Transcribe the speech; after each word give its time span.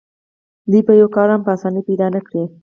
دوی 0.69 0.81
به 0.87 0.93
یو 1.01 1.07
کار 1.15 1.27
هم 1.33 1.41
په 1.45 1.51
اسانۍ 1.55 1.81
پیدا 1.89 2.07
نه 2.15 2.21
کړي 2.27 2.43